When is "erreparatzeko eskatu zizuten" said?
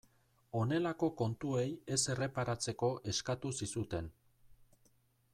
2.13-4.09